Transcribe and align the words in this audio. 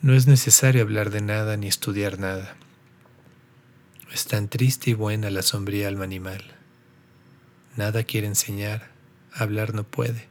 No 0.00 0.14
es 0.14 0.28
necesario 0.28 0.82
hablar 0.82 1.10
de 1.10 1.20
nada 1.20 1.56
ni 1.56 1.66
estudiar 1.66 2.20
nada. 2.20 2.56
Es 4.12 4.26
tan 4.26 4.48
triste 4.48 4.90
y 4.90 4.94
buena 4.94 5.28
la 5.28 5.42
sombría 5.42 5.88
alma 5.88 6.04
animal. 6.04 6.44
Nada 7.76 8.04
quiere 8.04 8.28
enseñar, 8.28 8.90
hablar 9.32 9.74
no 9.74 9.82
puede, 9.82 10.28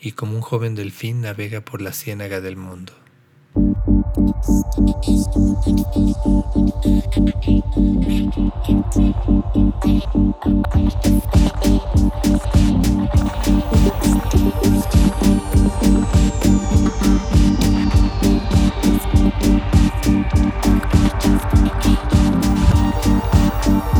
y 0.00 0.12
como 0.12 0.34
un 0.34 0.42
joven 0.42 0.74
delfín 0.74 1.20
navega 1.20 1.60
por 1.60 1.80
la 1.80 1.92
ciénaga 1.92 2.40
del 2.40 2.56
mundo. 2.56 2.92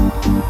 Música 0.02 0.42